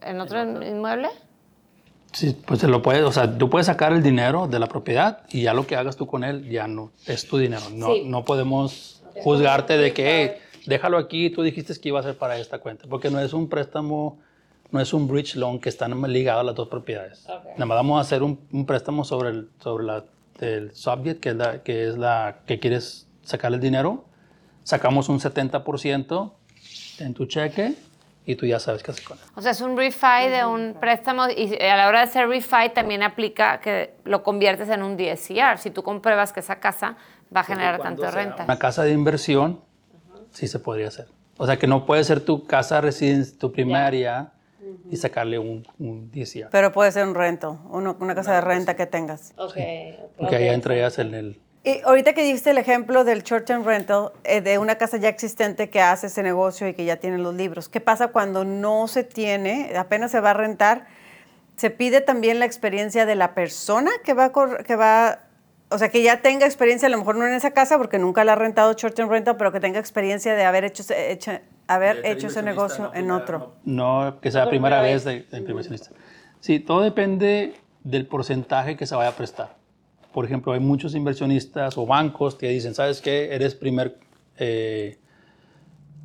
en 0.02 0.20
otro 0.20 0.40
inmueble. 0.62 1.08
Sí, 2.12 2.36
pues 2.46 2.60
se 2.60 2.68
lo 2.68 2.80
puedes, 2.80 3.02
o 3.02 3.12
sea, 3.12 3.36
tú 3.36 3.50
puedes 3.50 3.66
sacar 3.66 3.92
el 3.92 4.02
dinero 4.02 4.46
de 4.48 4.58
la 4.58 4.66
propiedad 4.66 5.22
y 5.28 5.42
ya 5.42 5.52
lo 5.52 5.66
que 5.66 5.76
hagas 5.76 5.96
tú 5.96 6.06
con 6.06 6.24
él 6.24 6.48
ya 6.48 6.66
no 6.66 6.90
es 7.06 7.26
tu 7.28 7.36
dinero. 7.38 7.62
No, 7.72 7.88
Sí. 7.94 8.04
no 8.06 8.24
podemos 8.24 9.02
juzgarte 9.22 9.76
de 9.76 9.92
que 9.92 10.06
"Hey, 10.08 10.62
déjalo 10.66 10.96
aquí, 10.96 11.28
tú 11.30 11.42
dijiste 11.42 11.74
que 11.78 11.88
iba 11.90 12.00
a 12.00 12.02
ser 12.02 12.16
para 12.16 12.38
esta 12.38 12.60
cuenta, 12.60 12.84
porque 12.88 13.10
no 13.10 13.20
es 13.20 13.32
un 13.34 13.48
préstamo, 13.48 14.18
no 14.70 14.80
es 14.80 14.92
un 14.94 15.06
bridge 15.06 15.34
loan 15.36 15.58
que 15.58 15.68
están 15.68 16.00
ligados 16.10 16.40
a 16.40 16.44
las 16.44 16.54
dos 16.54 16.68
propiedades. 16.68 17.26
Nada 17.26 17.66
más 17.66 17.76
vamos 17.76 17.98
a 17.98 18.00
hacer 18.00 18.22
un, 18.22 18.40
un 18.52 18.64
préstamo 18.64 19.04
sobre 19.04 19.30
el, 19.30 19.50
sobre 19.60 19.84
la, 19.84 20.04
el 20.40 20.74
subject, 20.74 21.20
que 21.20 21.30
es 21.30 21.36
la 21.36 21.62
que, 21.62 21.88
es 21.88 21.98
la 21.98 22.38
que 22.46 22.58
quieres 22.58 23.06
sacar 23.22 23.52
el 23.52 23.60
dinero. 23.60 24.04
Sacamos 24.64 25.08
un 25.10 25.20
70% 25.20 26.32
en 27.00 27.14
tu 27.14 27.26
cheque 27.26 27.74
y 28.24 28.34
tú 28.36 28.44
ya 28.46 28.58
sabes 28.60 28.82
qué 28.82 28.90
hacer 28.90 29.04
con 29.04 29.16
él. 29.18 29.24
O 29.36 29.40
sea, 29.42 29.52
es 29.52 29.60
un 29.60 29.76
refi 29.76 30.28
de 30.30 30.44
un 30.44 30.76
préstamo 30.78 31.28
y 31.30 31.54
a 31.62 31.76
la 31.76 31.88
hora 31.88 32.00
de 32.00 32.04
hacer 32.04 32.28
refi 32.28 32.70
también 32.74 33.02
aplica 33.02 33.60
que 33.60 33.94
lo 34.04 34.22
conviertes 34.22 34.68
en 34.68 34.82
un 34.82 34.96
DSCR. 34.96 35.58
Si 35.58 35.70
tú 35.70 35.82
compruebas 35.82 36.32
que 36.32 36.40
esa 36.40 36.56
casa 36.60 36.96
va 37.34 37.40
a 37.40 37.44
generar 37.44 37.80
tanto 37.80 38.10
renta. 38.10 38.44
Una 38.44 38.58
casa 38.58 38.82
de 38.84 38.92
inversión, 38.92 39.60
sí 40.30 40.46
se 40.46 40.58
podría 40.58 40.88
hacer. 40.88 41.06
O 41.38 41.46
sea, 41.46 41.56
que 41.58 41.66
no 41.66 41.86
puede 41.86 42.02
ser 42.04 42.20
tu 42.20 42.44
casa 42.46 42.80
residencia, 42.80 43.38
tu 43.38 43.52
primaria, 43.52 44.32
y 44.90 44.96
sacarle 44.96 45.38
un, 45.38 45.66
un 45.78 46.10
DSCR. 46.10 46.48
Pero 46.50 46.72
puede 46.72 46.92
ser 46.92 47.06
un 47.06 47.14
rento, 47.14 47.58
uno- 47.70 47.96
una 48.00 48.14
casa 48.14 48.34
de 48.34 48.40
renta 48.42 48.74
que 48.76 48.86
tengas. 48.86 49.32
Porque 50.18 50.36
ahí 50.36 50.48
entrarías 50.48 50.98
en 50.98 51.14
el... 51.14 51.40
Y 51.64 51.80
ahorita 51.84 52.12
que 52.14 52.22
diste 52.22 52.50
el 52.50 52.58
ejemplo 52.58 53.04
del 53.04 53.22
short-term 53.24 53.64
rental, 53.64 54.12
eh, 54.24 54.40
de 54.40 54.58
una 54.58 54.76
casa 54.76 54.96
ya 54.96 55.08
existente 55.08 55.68
que 55.70 55.80
hace 55.80 56.06
ese 56.06 56.22
negocio 56.22 56.68
y 56.68 56.74
que 56.74 56.84
ya 56.84 56.96
tiene 56.96 57.18
los 57.18 57.34
libros, 57.34 57.68
¿qué 57.68 57.80
pasa 57.80 58.08
cuando 58.08 58.44
no 58.44 58.86
se 58.88 59.04
tiene, 59.04 59.72
apenas 59.76 60.12
se 60.12 60.20
va 60.20 60.30
a 60.30 60.34
rentar? 60.34 60.86
¿Se 61.56 61.70
pide 61.70 62.00
también 62.00 62.38
la 62.38 62.44
experiencia 62.44 63.04
de 63.06 63.16
la 63.16 63.34
persona 63.34 63.90
que 64.04 64.14
va 64.14 64.26
a, 64.26 64.32
que 64.64 64.76
va, 64.76 65.18
o 65.68 65.76
sea, 65.78 65.88
que 65.90 66.02
ya 66.02 66.22
tenga 66.22 66.46
experiencia, 66.46 66.86
a 66.86 66.90
lo 66.90 66.98
mejor 66.98 67.16
no 67.16 67.26
en 67.26 67.34
esa 67.34 67.50
casa 67.50 67.76
porque 67.76 67.98
nunca 67.98 68.22
la 68.24 68.34
ha 68.34 68.36
rentado 68.36 68.72
short-term 68.74 69.10
rental, 69.10 69.36
pero 69.36 69.50
que 69.52 69.58
tenga 69.60 69.80
experiencia 69.80 70.34
de 70.34 70.44
haber 70.44 70.64
hecho, 70.64 70.82
ese- 70.82 71.10
hecho- 71.10 71.32
haber 71.66 72.06
hecho 72.06 72.28
ese 72.28 72.42
negocio 72.42 72.92
en 72.94 73.10
otro? 73.10 73.56
No 73.64 74.20
que 74.22 74.30
sea 74.30 74.44
la 74.44 74.50
primera 74.50 74.80
vez 74.80 75.04
de, 75.04 75.22
de 75.24 75.38
inversionista. 75.38 75.90
Sí, 76.40 76.60
todo 76.60 76.82
depende 76.82 77.54
del 77.82 78.06
porcentaje 78.06 78.76
que 78.76 78.86
se 78.86 78.94
vaya 78.94 79.10
a 79.10 79.16
prestar. 79.16 79.57
Por 80.18 80.24
ejemplo, 80.24 80.52
hay 80.52 80.58
muchos 80.58 80.96
inversionistas 80.96 81.78
o 81.78 81.86
bancos 81.86 82.34
que 82.34 82.48
dicen, 82.48 82.74
¿sabes 82.74 83.00
qué? 83.00 83.32
Eres 83.32 83.54
primer, 83.54 84.00
eh, 84.36 84.98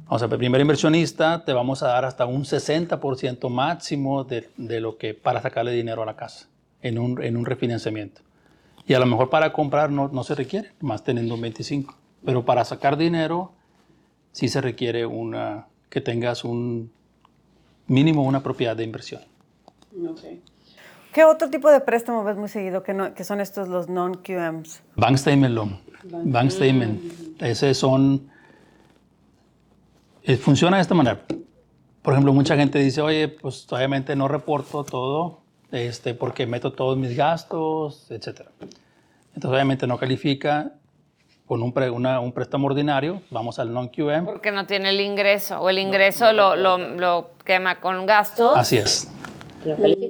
o 0.08 0.20
sea, 0.20 0.28
primer 0.28 0.62
inversionista, 0.62 1.44
te 1.44 1.52
vamos 1.52 1.82
a 1.82 1.88
dar 1.88 2.06
hasta 2.06 2.28
un 2.28 2.44
60% 2.44 3.50
máximo 3.50 4.24
de, 4.24 4.52
de, 4.56 4.82
lo 4.82 5.00
que 5.00 5.16
para 5.16 5.42
sacarle 5.42 5.72
dinero 5.72 6.04
a 6.04 6.06
la 6.06 6.16
casa 6.16 6.48
en 6.84 7.00
un, 7.00 7.24
en 7.24 7.36
un 7.36 7.44
refinanciamiento. 7.44 8.22
Y 8.86 8.94
a 8.94 9.00
lo 9.00 9.08
mejor 9.08 9.32
para 9.32 9.52
comprar 9.52 9.90
no, 9.90 10.10
no 10.10 10.24
se 10.24 10.36
requiere, 10.36 10.74
más 10.80 11.04
teniendo 11.04 11.34
un 11.34 11.42
25. 11.42 11.98
Pero 12.24 12.46
para 12.46 12.64
sacar 12.66 12.98
dinero 12.98 13.54
sí 14.32 14.48
se 14.48 14.62
requiere 14.62 15.08
una, 15.08 15.66
que 15.90 16.02
tengas 16.02 16.44
un 16.44 16.92
mínimo 17.88 18.22
una 18.22 18.44
propiedad 18.44 18.76
de 18.76 18.84
inversión. 18.84 19.24
Okay. 20.08 20.40
¿Qué 21.14 21.24
otro 21.24 21.50
tipo 21.50 21.70
de 21.70 21.80
préstamo 21.80 22.24
ves 22.24 22.38
muy 22.38 22.50
seguido 22.50 22.82
que, 22.82 22.94
no, 22.94 23.14
que 23.14 23.24
son 23.24 23.40
estos 23.40 23.68
los 23.68 23.88
non-QMs? 23.88 24.82
Bank 24.96 25.18
Statement 25.18 25.54
Loan. 25.54 25.80
Bank, 26.04 26.50
Statement. 26.50 27.42
Ese 27.42 27.74
son... 27.74 28.30
Eh, 30.24 30.38
funciona 30.38 30.78
de 30.78 30.82
esta 30.82 30.96
manera. 30.96 31.20
Por 32.02 32.14
ejemplo, 32.14 32.34
mucha 32.34 32.56
gente 32.56 32.80
dice, 32.80 33.02
oye, 33.02 33.28
pues 33.28 33.68
obviamente 33.72 34.16
no 34.16 34.28
reporto 34.28 34.84
todo 34.84 35.44
este, 35.72 36.14
porque 36.14 36.48
meto 36.48 36.74
todos 36.74 36.98
mis 36.98 37.16
gastos, 37.16 38.10
etc. 38.10 38.42
Entonces 39.36 39.52
obviamente 39.52 39.88
no 39.88 39.98
califica 39.98 40.74
con 41.46 41.62
un, 41.62 41.74
una, 41.94 42.20
un 42.20 42.32
préstamo 42.32 42.68
ordinario, 42.68 43.22
vamos 43.30 43.60
al 43.60 43.74
non-QM. 43.74 44.26
Porque 44.26 44.52
no 44.52 44.66
tiene 44.66 44.90
el 44.90 45.00
ingreso, 45.02 45.60
o 45.60 45.70
el 45.70 45.78
ingreso 45.78 46.32
lo, 46.34 46.56
lo, 46.56 46.78
lo, 46.78 47.32
quema 47.44 47.80
con 47.80 48.06
gastos. 48.06 48.56
Así 48.56 48.78
es. 48.78 49.10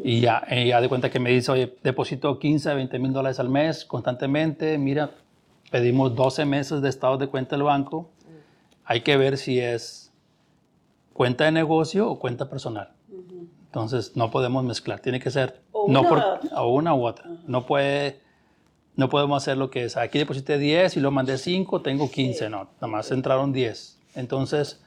Y 0.04 0.22
ya, 0.22 0.44
ya 0.50 0.82
de 0.82 0.90
cuenta 0.90 1.10
que 1.10 1.20
me 1.20 1.32
dice, 1.32 1.52
oye, 1.52 1.76
deposito 1.84 2.40
15, 2.40 2.74
20 2.74 3.00
mil 3.00 3.14
dólares 3.14 3.40
al 3.40 3.50
mes 3.50 3.86
constantemente, 3.86 4.78
mira, 4.78 5.12
pedimos 5.72 6.16
12 6.16 6.46
meses 6.46 6.82
de 6.82 6.90
estado 6.90 7.18
de 7.18 7.28
cuenta 7.28 7.56
del 7.56 7.64
banco, 7.64 8.10
hay 8.86 9.02
que 9.02 9.18
ver 9.18 9.38
si 9.38 9.60
es 9.60 10.12
cuenta 11.14 11.46
de 11.46 11.52
negocio 11.52 12.10
o 12.10 12.20
cuenta 12.20 12.50
personal. 12.50 12.94
Entonces, 13.66 14.16
no 14.16 14.30
podemos 14.30 14.64
mezclar, 14.64 15.00
tiene 15.00 15.20
que 15.20 15.32
ser 15.32 15.62
o 15.72 15.92
no 15.92 16.02
una, 16.02 16.10
por, 16.10 16.18
u 16.18 16.22
otra. 16.22 16.62
o 16.62 16.74
una 16.74 16.94
u 16.94 17.06
otra. 17.06 17.26
No 17.48 17.66
puede, 17.66 18.22
no 18.96 19.10
podemos 19.10 19.42
hacer 19.42 19.58
lo 19.58 19.72
que 19.72 19.86
es, 19.86 19.98
aquí 19.98 20.20
deposité 20.20 20.58
10 20.60 20.98
y 20.98 21.00
lo 21.00 21.10
mandé 21.10 21.38
5, 21.38 21.82
tengo 21.82 22.12
15, 22.12 22.50
no, 22.50 22.70
nada 22.76 22.88
más 22.88 23.12
entraron 23.12 23.52
10. 23.52 24.00
Entonces, 24.16 24.84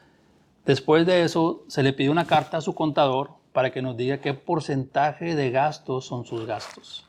después 0.64 1.04
de 1.04 1.22
eso, 1.22 1.64
se 1.66 1.82
le 1.82 1.92
pide 1.92 2.10
una 2.10 2.26
carta 2.26 2.58
a 2.58 2.60
su 2.60 2.74
contador 2.74 3.30
para 3.56 3.70
que 3.70 3.80
nos 3.80 3.96
diga 3.96 4.18
qué 4.18 4.34
porcentaje 4.34 5.34
de 5.34 5.50
gastos 5.50 6.04
son 6.04 6.26
sus 6.26 6.44
gastos. 6.44 7.06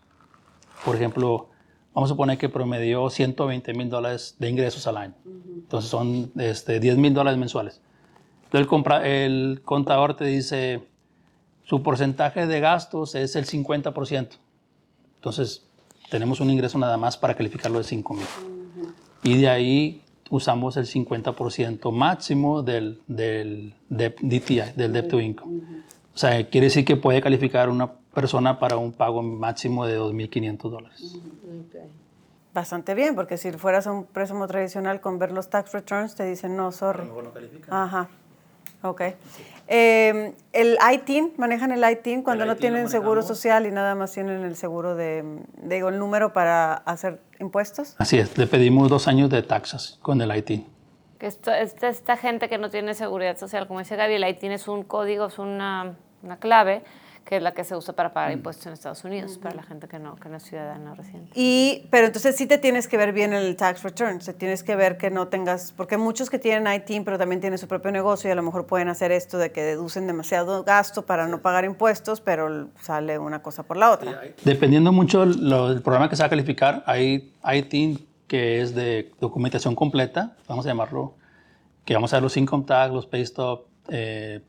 Por 0.85 0.95
ejemplo, 0.95 1.49
vamos 1.93 2.09
a 2.09 2.13
suponer 2.13 2.37
que 2.37 2.47
promedió 2.47 3.09
120 3.09 3.73
mil 3.73 3.89
dólares 3.89 4.37
de 4.39 4.49
ingresos 4.49 4.87
al 4.87 4.95
año. 4.95 5.13
Entonces 5.25 5.91
son 5.91 6.31
este, 6.37 6.79
10 6.79 6.99
mil 6.99 7.13
dólares 7.13 7.37
mensuales. 7.37 7.81
Entonces 8.45 8.61
el, 8.61 8.67
compra, 8.67 9.05
el 9.05 9.61
contador 9.65 10.15
te 10.15 10.23
dice, 10.23 10.87
su 11.65 11.83
porcentaje 11.83 12.47
de 12.47 12.61
gastos 12.61 13.13
es 13.15 13.35
el 13.35 13.45
50%. 13.45 14.29
Entonces 15.15 15.67
tenemos 16.09 16.39
un 16.39 16.49
ingreso 16.49 16.77
nada 16.77 16.95
más 16.95 17.17
para 17.17 17.35
calificarlo 17.35 17.79
de 17.79 17.83
5 17.83 18.13
mil. 18.13 18.25
Y 19.21 19.41
de 19.41 19.49
ahí 19.49 20.01
usamos 20.29 20.77
el 20.77 20.85
50% 20.85 21.91
máximo 21.91 22.63
del, 22.63 23.01
del 23.05 23.73
DTI, 23.89 24.61
del 24.77 24.93
Debt 24.93 25.09
to 25.09 25.19
Income. 25.19 25.83
O 26.17 26.19
sea, 26.19 26.49
quiere 26.49 26.65
decir 26.65 26.83
que 26.83 26.95
puede 26.95 27.21
calificar 27.21 27.69
una 27.69 27.91
persona 27.93 28.57
para 28.57 28.75
un 28.75 28.91
pago 28.91 29.21
máximo 29.21 29.85
de 29.85 29.99
2.500 29.99 30.57
dólares. 30.71 31.15
Okay. 31.67 31.83
Bastante 32.55 32.95
bien, 32.95 33.13
porque 33.13 33.37
si 33.37 33.51
fueras 33.51 33.85
a 33.85 33.91
un 33.91 34.05
préstamo 34.05 34.47
tradicional 34.47 34.99
con 34.99 35.19
ver 35.19 35.31
los 35.31 35.51
tax 35.51 35.73
returns, 35.73 36.15
te 36.15 36.25
dicen, 36.25 36.57
no, 36.57 36.71
sorry. 36.71 37.05
no 37.05 37.31
califica. 37.31 37.83
Ajá. 37.83 38.09
Ok. 38.81 39.01
Eh, 39.67 40.33
¿El 40.53 40.79
ITIN? 40.91 41.33
¿Manejan 41.37 41.71
el 41.71 41.87
ITIN 41.87 42.23
cuando 42.23 42.45
El 42.45 42.47
no 42.47 42.53
ITIN 42.53 42.61
tienen 42.61 42.83
lo 42.85 42.89
seguro 42.89 43.21
social 43.21 43.67
y 43.67 43.71
nada 43.71 43.93
más 43.93 44.11
tienen 44.11 44.43
el 44.43 44.55
seguro 44.55 44.95
de, 44.95 45.23
digo, 45.61 45.89
el 45.89 45.99
número 45.99 46.33
para 46.33 46.73
hacer 46.73 47.21
impuestos? 47.39 47.93
Así 47.99 48.17
es, 48.17 48.35
le 48.39 48.47
pedimos 48.47 48.89
dos 48.89 49.07
años 49.07 49.29
de 49.29 49.43
taxas 49.43 49.99
con 50.01 50.19
el 50.19 50.35
IT. 50.35 50.65
Que 51.19 51.27
esto, 51.27 51.51
esta, 51.51 51.89
esta 51.89 52.17
gente 52.17 52.49
que 52.49 52.57
no 52.57 52.71
tiene 52.71 52.95
seguridad 52.95 53.37
social, 53.37 53.67
como 53.67 53.81
dice 53.81 53.95
Gaby, 53.95 54.15
el 54.15 54.27
ITIN 54.27 54.53
es 54.53 54.67
un 54.67 54.81
código, 54.81 55.27
es 55.27 55.37
una, 55.37 55.95
una 56.23 56.37
clave 56.37 56.83
que 57.27 57.35
es 57.35 57.43
la 57.43 57.53
que 57.53 57.65
se 57.65 57.75
usa 57.75 57.93
para 57.93 58.13
pagar 58.13 58.31
impuestos 58.31 58.65
en 58.67 58.73
Estados 58.73 59.03
Unidos, 59.03 59.37
para 59.37 59.53
la 59.53 59.63
gente 59.63 59.89
que 59.89 59.99
no, 59.99 60.15
que 60.15 60.29
no 60.29 60.37
es 60.37 60.43
ciudadana 60.43 60.95
residente. 60.95 61.29
Y, 61.35 61.85
pero 61.91 62.07
entonces 62.07 62.37
sí 62.37 62.47
te 62.47 62.57
tienes 62.57 62.87
que 62.87 62.95
ver 62.95 63.11
bien 63.11 63.33
el 63.33 63.57
tax 63.57 63.83
return, 63.83 64.19
te 64.19 64.33
tienes 64.33 64.63
que 64.63 64.77
ver 64.77 64.97
que 64.97 65.11
no 65.11 65.27
tengas, 65.27 65.73
porque 65.73 65.95
hay 65.95 66.01
muchos 66.01 66.29
que 66.29 66.39
tienen 66.39 66.73
ITIN, 66.73 67.03
pero 67.03 67.17
también 67.17 67.41
tienen 67.41 67.59
su 67.59 67.67
propio 67.67 67.91
negocio 67.91 68.29
y 68.29 68.31
a 68.31 68.35
lo 68.35 68.43
mejor 68.43 68.65
pueden 68.65 68.87
hacer 68.87 69.11
esto 69.11 69.37
de 69.37 69.51
que 69.51 69.61
deducen 69.61 70.07
demasiado 70.07 70.63
gasto 70.63 71.05
para 71.05 71.27
no 71.27 71.41
pagar 71.41 71.65
impuestos, 71.65 72.21
pero 72.21 72.69
sale 72.79 73.19
una 73.19 73.41
cosa 73.41 73.63
por 73.63 73.75
la 73.75 73.91
otra. 73.91 74.21
Dependiendo 74.45 74.93
mucho 74.93 75.25
del 75.25 75.81
programa 75.81 76.09
que 76.09 76.15
se 76.15 76.23
va 76.23 76.27
a 76.27 76.29
calificar, 76.29 76.81
hay 76.85 77.33
IT 77.43 77.99
que 78.27 78.61
es 78.61 78.73
de 78.73 79.11
documentación 79.19 79.75
completa, 79.75 80.37
vamos 80.47 80.65
a 80.65 80.69
llamarlo, 80.69 81.15
que 81.83 81.93
vamos 81.93 82.13
a 82.13 82.17
ver 82.17 82.23
los 82.23 82.37
income 82.37 82.63
tax, 82.65 82.93
los 82.93 83.05
pay 83.05 83.25
stub, 83.25 83.65
eh, 83.89 84.41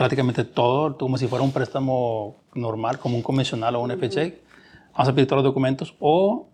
prácticamente 0.00 0.44
todo, 0.44 0.96
como 0.96 1.18
si 1.18 1.26
fuera 1.26 1.44
un 1.44 1.52
préstamo 1.52 2.42
normal, 2.54 2.98
como 2.98 3.16
un 3.16 3.22
convencional 3.22 3.76
o 3.76 3.82
un 3.82 3.90
FHA. 3.90 4.32
Vamos 4.94 5.08
a 5.10 5.14
pedir 5.14 5.28
todos 5.28 5.42
los 5.42 5.50
documentos 5.50 5.94
o 6.00 6.48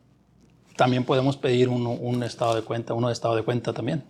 también 0.75 1.05
podemos 1.05 1.37
pedir 1.37 1.69
un 1.69 2.23
estado 2.25 2.57
de 2.57 2.63
cuenta, 2.63 2.93
uno 2.93 3.07
de 3.07 3.13
estado 3.13 3.37
de 3.37 3.45
cuenta 3.45 3.73
también. 3.73 4.03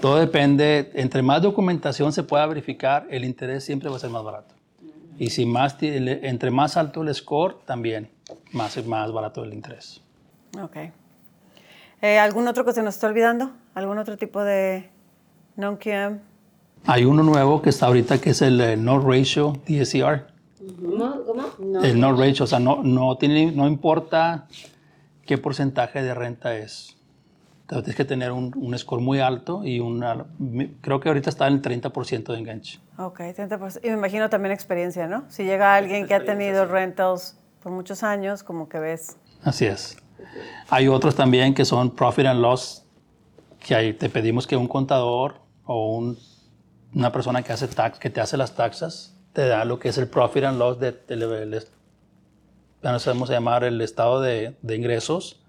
Todo 0.00 0.16
depende, 0.16 0.90
entre 0.94 1.20
más 1.20 1.42
documentación 1.42 2.10
se 2.10 2.22
pueda 2.22 2.46
verificar, 2.46 3.06
el 3.10 3.26
interés 3.26 3.64
siempre 3.64 3.90
va 3.90 3.96
a 3.96 3.98
ser 3.98 4.08
más 4.08 4.24
barato. 4.24 4.54
Y 5.18 5.28
si 5.28 5.44
más, 5.44 5.76
entre 5.82 6.50
más 6.50 6.78
alto 6.78 7.02
el 7.02 7.14
score, 7.14 7.58
también 7.66 8.08
más, 8.52 8.82
más 8.86 9.12
barato 9.12 9.44
el 9.44 9.52
interés. 9.52 10.00
Ok. 10.58 10.76
Eh, 12.00 12.18
¿Algún 12.18 12.48
otro 12.48 12.64
que 12.64 12.72
se 12.72 12.82
nos 12.82 12.94
está 12.94 13.08
olvidando? 13.08 13.50
¿Algún 13.74 13.98
otro 13.98 14.16
tipo 14.16 14.42
de 14.42 14.88
non-QM? 15.56 16.20
Hay 16.86 17.04
uno 17.04 17.22
nuevo 17.22 17.60
que 17.62 17.70
está 17.70 17.86
ahorita 17.86 18.18
que 18.20 18.30
es 18.30 18.42
el 18.42 18.60
eh, 18.60 18.76
no 18.76 18.98
ratio 19.00 19.54
DSCR. 19.68 20.26
¿Cómo? 20.80 21.24
¿Cómo? 21.24 21.82
El 21.82 22.00
no 22.00 22.16
ratio, 22.16 22.44
o 22.44 22.48
sea, 22.48 22.58
no, 22.60 22.82
no, 22.82 23.16
tiene, 23.16 23.52
no 23.52 23.66
importa 23.66 24.46
qué 25.26 25.38
porcentaje 25.38 26.02
de 26.02 26.14
renta 26.14 26.56
es. 26.56 26.94
Entonces, 27.62 27.84
tienes 27.84 27.96
que 27.96 28.04
tener 28.06 28.32
un, 28.32 28.50
un 28.56 28.78
score 28.78 29.02
muy 29.02 29.20
alto 29.20 29.62
y 29.62 29.78
una, 29.80 30.24
creo 30.80 31.00
que 31.00 31.08
ahorita 31.08 31.28
está 31.28 31.46
en 31.48 31.54
el 31.54 31.62
30% 31.62 32.32
de 32.32 32.38
enganche. 32.38 32.80
Ok, 32.96 33.20
30%. 33.20 33.80
Y 33.84 33.88
me 33.88 33.94
imagino 33.94 34.30
también 34.30 34.52
experiencia, 34.52 35.06
¿no? 35.06 35.24
Si 35.28 35.44
llega 35.44 35.74
alguien 35.74 36.06
que 36.06 36.14
ha 36.14 36.24
tenido 36.24 36.64
rentals 36.64 37.36
por 37.62 37.70
muchos 37.72 38.02
años, 38.02 38.42
como 38.42 38.70
que 38.70 38.78
ves. 38.78 39.18
Así 39.42 39.66
es. 39.66 39.98
Hay 40.70 40.88
otros 40.88 41.14
también 41.14 41.52
que 41.52 41.66
son 41.66 41.90
profit 41.90 42.24
and 42.26 42.40
loss, 42.40 42.84
que 43.60 43.74
ahí 43.74 43.92
te 43.92 44.08
pedimos 44.08 44.46
que 44.46 44.56
un 44.56 44.66
contador 44.66 45.34
o 45.66 45.94
un- 45.94 46.18
una 46.94 47.12
persona 47.12 47.42
que, 47.42 47.52
hace 47.52 47.68
tax, 47.68 47.98
que 47.98 48.10
te 48.10 48.20
hace 48.20 48.36
las 48.36 48.54
taxas 48.54 49.14
te 49.32 49.46
da 49.46 49.64
lo 49.64 49.78
que 49.78 49.88
es 49.90 49.98
el 49.98 50.08
profit 50.08 50.44
and 50.44 50.58
loss 50.58 50.78
de, 50.80 50.92
del- 51.06 51.20
del- 51.50 51.64
ya 52.82 52.92
no 52.92 52.98
sabemos 52.98 53.28
llamar 53.28 53.64
el 53.64 53.80
estado 53.80 54.20
de, 54.20 54.56
de 54.62 54.76
ingresos 54.76 55.40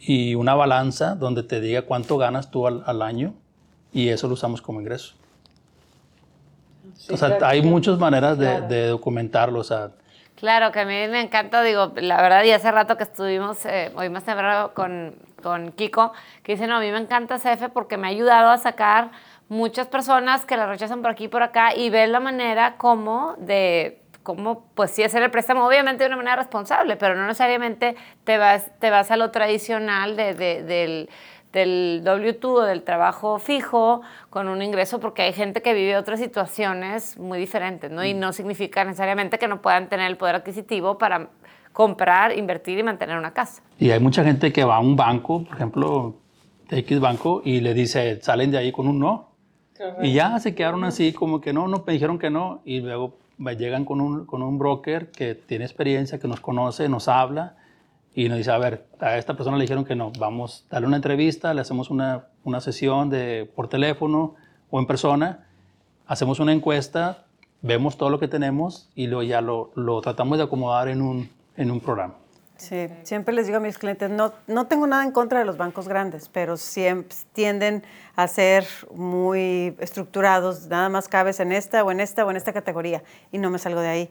y 0.00 0.34
una 0.34 0.54
balanza 0.54 1.14
donde 1.14 1.42
te 1.42 1.60
diga 1.60 1.82
cuánto 1.82 2.18
ganas 2.18 2.50
tú 2.50 2.66
al, 2.66 2.82
al 2.86 3.02
año 3.02 3.34
y 3.92 4.08
eso 4.08 4.28
lo 4.28 4.34
usamos 4.34 4.62
como 4.62 4.80
ingreso. 4.80 5.14
o 7.12 7.16
sea, 7.16 7.38
hay 7.42 7.62
muchas 7.62 7.98
maneras 7.98 8.38
de, 8.38 8.60
de 8.62 8.86
documentarlo. 8.88 9.60
O 9.60 9.64
sea, 9.64 9.90
Claro, 10.36 10.70
que 10.70 10.80
a 10.80 10.84
mí 10.84 10.92
me 11.08 11.20
encanta, 11.20 11.62
digo, 11.64 11.92
la 11.96 12.22
verdad, 12.22 12.44
y 12.44 12.52
hace 12.52 12.70
rato 12.70 12.96
que 12.96 13.02
estuvimos, 13.02 13.66
eh, 13.66 13.90
hoy 13.96 14.08
más 14.08 14.22
temprano 14.22 14.72
con, 14.72 15.16
con 15.42 15.72
Kiko, 15.72 16.12
que 16.44 16.52
dice, 16.52 16.68
no, 16.68 16.76
a 16.76 16.80
mí 16.80 16.92
me 16.92 16.98
encanta 16.98 17.38
CF 17.38 17.70
porque 17.72 17.96
me 17.96 18.06
ha 18.06 18.10
ayudado 18.10 18.50
a 18.50 18.58
sacar 18.58 19.10
muchas 19.48 19.86
personas 19.86 20.44
que 20.44 20.56
la 20.56 20.66
rechazan 20.66 21.02
por 21.02 21.10
aquí 21.10 21.24
y 21.24 21.28
por 21.28 21.42
acá 21.42 21.74
y 21.74 21.90
ver 21.90 22.08
la 22.10 22.20
manera 22.20 22.76
como 22.76 23.34
de 23.38 24.02
cómo, 24.22 24.66
pues 24.74 24.90
sí, 24.90 25.02
hacer 25.02 25.22
el 25.22 25.30
préstamo, 25.30 25.66
obviamente 25.66 26.04
de 26.04 26.08
una 26.08 26.16
manera 26.18 26.36
responsable, 26.36 26.96
pero 26.96 27.14
no 27.14 27.22
necesariamente 27.26 27.96
te 28.24 28.36
vas, 28.36 28.70
te 28.78 28.90
vas 28.90 29.10
a 29.10 29.16
lo 29.16 29.30
tradicional 29.30 30.16
de, 30.16 30.34
de- 30.34 30.62
del, 30.64 31.08
del 31.52 32.02
W2 32.04 32.44
o 32.44 32.60
del 32.60 32.82
trabajo 32.82 33.38
fijo 33.38 34.02
con 34.28 34.48
un 34.48 34.60
ingreso, 34.60 35.00
porque 35.00 35.22
hay 35.22 35.32
gente 35.32 35.62
que 35.62 35.72
vive 35.72 35.96
otras 35.96 36.20
situaciones 36.20 37.16
muy 37.18 37.38
diferentes, 37.38 37.90
¿no? 37.90 38.04
Y 38.04 38.12
no 38.12 38.34
significa 38.34 38.84
necesariamente 38.84 39.38
que 39.38 39.48
no 39.48 39.62
puedan 39.62 39.88
tener 39.88 40.08
el 40.10 40.18
poder 40.18 40.34
adquisitivo 40.36 40.98
para 40.98 41.28
comprar, 41.72 42.36
invertir 42.36 42.78
y 42.78 42.82
mantener 42.82 43.16
una 43.16 43.32
casa. 43.32 43.62
Y 43.78 43.90
hay 43.92 44.00
mucha 44.00 44.22
gente 44.24 44.52
que 44.52 44.62
va 44.64 44.76
a 44.76 44.80
un 44.80 44.94
banco, 44.94 45.44
por 45.44 45.54
ejemplo, 45.56 46.16
X 46.70 47.00
banco, 47.00 47.40
y 47.46 47.60
le 47.60 47.72
dice, 47.72 48.20
salen 48.20 48.50
de 48.50 48.58
ahí 48.58 48.72
con 48.72 48.86
un 48.88 48.98
no. 48.98 49.27
Y 50.02 50.12
ya 50.12 50.38
se 50.40 50.54
quedaron 50.54 50.84
así 50.84 51.12
como 51.12 51.40
que 51.40 51.52
no, 51.52 51.68
no, 51.68 51.84
me 51.86 51.92
dijeron 51.92 52.18
que 52.18 52.30
no, 52.30 52.60
y 52.64 52.80
luego 52.80 53.14
llegan 53.38 53.84
con 53.84 54.00
un, 54.00 54.26
con 54.26 54.42
un 54.42 54.58
broker 54.58 55.10
que 55.10 55.34
tiene 55.34 55.64
experiencia, 55.64 56.18
que 56.18 56.28
nos 56.28 56.40
conoce, 56.40 56.88
nos 56.88 57.08
habla. 57.08 57.56
Y 58.14 58.28
nos 58.28 58.38
dice, 58.38 58.50
a 58.50 58.58
ver, 58.58 58.86
a 58.98 59.16
esta 59.16 59.34
persona 59.34 59.56
le 59.56 59.62
dijeron 59.62 59.84
que 59.84 59.94
no, 59.94 60.10
vamos 60.18 60.66
a 60.70 60.74
darle 60.74 60.88
una 60.88 60.96
entrevista, 60.96 61.54
le 61.54 61.60
hacemos 61.60 61.88
una, 61.88 62.26
una 62.42 62.60
sesión 62.60 63.10
de, 63.10 63.48
por 63.54 63.68
teléfono 63.68 64.34
o 64.70 64.80
en 64.80 64.86
persona, 64.86 65.46
hacemos 66.06 66.40
una 66.40 66.52
encuesta, 66.52 67.26
vemos 67.62 67.96
todo 67.96 68.10
lo 68.10 68.18
que 68.18 68.26
tenemos 68.26 68.88
y 68.96 69.06
luego 69.06 69.22
ya 69.22 69.40
lo, 69.40 69.70
lo 69.76 70.00
tratamos 70.00 70.38
de 70.38 70.44
acomodar 70.44 70.88
en 70.88 71.00
un, 71.00 71.30
en 71.56 71.70
un 71.70 71.80
programa. 71.80 72.14
Sí, 72.58 72.88
siempre 73.04 73.32
les 73.34 73.46
digo 73.46 73.58
a 73.58 73.60
mis 73.60 73.78
clientes, 73.78 74.10
no, 74.10 74.32
no 74.48 74.66
tengo 74.66 74.88
nada 74.88 75.04
en 75.04 75.12
contra 75.12 75.38
de 75.38 75.44
los 75.44 75.56
bancos 75.56 75.86
grandes, 75.86 76.28
pero 76.28 76.56
siempre 76.56 77.16
tienden 77.32 77.84
a 78.16 78.26
ser 78.26 78.66
muy 78.92 79.76
estructurados, 79.78 80.66
nada 80.66 80.88
más 80.88 81.06
cabes 81.06 81.38
en 81.38 81.52
esta 81.52 81.84
o 81.84 81.92
en 81.92 82.00
esta 82.00 82.26
o 82.26 82.30
en 82.32 82.36
esta 82.36 82.52
categoría 82.52 83.04
y 83.30 83.38
no 83.38 83.48
me 83.48 83.60
salgo 83.60 83.80
de 83.80 83.88
ahí. 83.88 84.10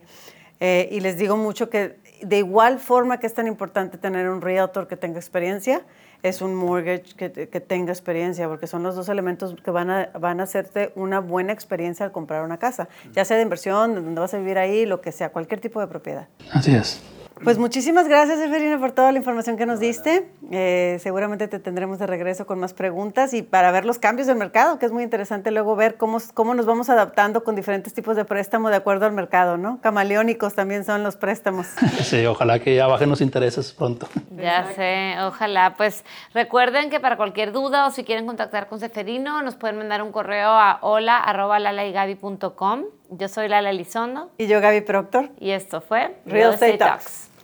Eh, 0.61 0.87
y 0.91 1.01
les 1.01 1.17
digo 1.17 1.35
mucho 1.35 1.69
que 1.69 1.99
de 2.21 2.37
igual 2.37 2.79
forma 2.79 3.19
que 3.19 3.27
es 3.27 3.33
tan 3.33 3.47
importante 3.47 3.97
tener 3.97 4.29
un 4.29 4.41
realtor 4.41 4.87
que 4.87 4.95
tenga 4.95 5.19
experiencia, 5.19 5.81
es 6.23 6.41
un 6.41 6.55
mortgage 6.55 7.15
que, 7.17 7.49
que, 7.49 7.59
tenga 7.59 7.91
experiencia, 7.91 8.47
porque 8.47 8.65
son 8.65 8.81
los 8.81 8.95
dos 8.95 9.09
elementos 9.09 9.55
que 9.61 9.71
van 9.71 9.89
a, 9.89 10.09
van 10.17 10.39
a 10.39 10.43
hacerte 10.43 10.93
una 10.95 11.19
buena 11.19 11.51
experiencia 11.51 12.05
al 12.05 12.13
comprar 12.13 12.45
una 12.45 12.57
casa, 12.57 12.87
ya 13.11 13.25
sea 13.25 13.35
de 13.35 13.43
inversión, 13.43 13.93
donde 13.93 14.21
vas 14.21 14.33
a 14.33 14.37
vivir 14.37 14.57
ahí, 14.57 14.85
lo 14.85 15.01
que 15.01 15.11
sea, 15.11 15.29
cualquier 15.29 15.59
tipo 15.59 15.81
de 15.81 15.87
propiedad. 15.87 16.27
Así 16.53 16.73
es. 16.73 17.01
Pues 17.43 17.57
muchísimas 17.57 18.07
gracias, 18.07 18.39
Eferina, 18.39 18.79
por 18.79 18.91
toda 18.91 19.11
la 19.11 19.17
información 19.17 19.57
que 19.57 19.65
nos 19.65 19.79
diste. 19.79 20.29
Eh, 20.51 20.97
seguramente 21.01 21.47
te 21.47 21.57
tendremos 21.59 21.97
de 21.99 22.07
regreso 22.07 22.45
con 22.45 22.59
más 22.59 22.73
preguntas 22.73 23.33
y 23.33 23.41
para 23.41 23.71
ver 23.71 23.85
los 23.85 23.99
cambios 23.99 24.27
del 24.27 24.37
mercado, 24.37 24.79
que 24.79 24.85
es 24.85 24.91
muy 24.91 25.03
interesante 25.03 25.51
luego 25.51 25.75
ver 25.75 25.97
cómo, 25.97 26.17
cómo 26.33 26.55
nos 26.55 26.65
vamos 26.65 26.89
adaptando 26.89 27.43
con 27.43 27.55
diferentes 27.55 27.93
tipos 27.93 28.15
de 28.15 28.25
préstamo 28.25 28.69
de 28.69 28.77
acuerdo 28.77 29.05
al 29.05 29.11
mercado, 29.11 29.57
¿no? 29.57 29.79
Camaleónicos 29.81 30.55
también 30.55 30.85
son 30.85 31.03
los 31.03 31.15
préstamos. 31.15 31.67
Sí, 32.07 32.25
ojalá 32.25 32.59
que 32.59 32.75
ya 32.75 32.87
bajen 32.87 33.09
los 33.09 33.19
intereses 33.21 33.73
pronto. 33.73 34.07
Ya 34.37 34.67
sé, 34.75 35.15
ojalá. 35.21 35.75
Pues 35.75 36.05
recuerden 36.33 36.89
que 36.89 37.01
para 37.01 37.17
cualquier 37.17 37.51
duda 37.51 37.85
o 37.85 37.91
si 37.91 38.05
quieren 38.05 38.25
contactar 38.25 38.67
con 38.67 38.79
Seferino, 38.79 39.41
nos 39.41 39.55
pueden 39.55 39.77
mandar 39.77 40.01
un 40.01 40.11
correo 40.11 40.51
a 40.51 40.79
hola.lalaigabi.com. 40.81 42.83
Yo 43.09 43.27
soy 43.27 43.47
Lala 43.47 43.69
Elizondo. 43.69 44.31
Y 44.37 44.47
yo, 44.47 44.59
Gaby 44.61 44.81
Proctor. 44.81 45.29
Y 45.39 45.51
esto 45.51 45.81
fue 45.81 46.17
Real 46.25 46.53
Estate 46.53 46.77
Talks. 46.77 47.29